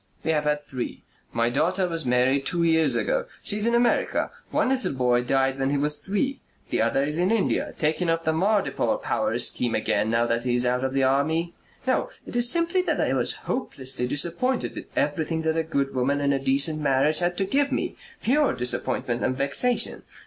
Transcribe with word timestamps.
We 0.23 0.31
have 0.31 0.45
had 0.45 0.65
three. 0.65 1.03
My 1.31 1.51
daughter 1.51 1.87
was 1.87 2.07
married 2.07 2.43
two 2.47 2.63
years 2.63 2.95
ago. 2.95 3.25
She 3.43 3.59
is 3.59 3.67
in 3.67 3.75
America. 3.75 4.31
One 4.49 4.69
little 4.69 4.93
boy 4.93 5.21
died 5.23 5.59
when 5.59 5.69
he 5.69 5.77
was 5.77 5.99
three. 5.99 6.41
The 6.71 6.81
other 6.81 7.03
is 7.03 7.19
in 7.19 7.29
India, 7.29 7.71
taking 7.77 8.09
up 8.09 8.23
the 8.25 8.33
Mardipore 8.33 8.99
power 8.99 9.37
scheme 9.37 9.75
again 9.75 10.09
now 10.09 10.25
that 10.25 10.43
he 10.43 10.55
is 10.55 10.65
out 10.65 10.83
of 10.83 10.93
the 10.93 11.03
army.... 11.03 11.53
No, 11.85 12.09
it 12.25 12.35
is 12.35 12.49
simply 12.49 12.81
that 12.81 12.99
I 12.99 13.13
was 13.13 13.35
hopelessly 13.45 14.07
disappointed 14.07 14.73
with 14.73 14.85
everything 14.95 15.43
that 15.43 15.55
a 15.55 15.61
good 15.61 15.93
woman 15.93 16.19
and 16.19 16.33
a 16.33 16.39
decent 16.39 16.81
marriage 16.81 17.19
had 17.19 17.37
to 17.37 17.45
give 17.45 17.71
me. 17.71 17.95
Pure 18.23 18.55
disappointment 18.55 19.23
and 19.23 19.37
vexation. 19.37 20.01